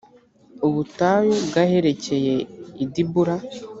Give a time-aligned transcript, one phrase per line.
[0.67, 2.35] ubutayu bw aherekeye
[2.83, 3.35] i dibula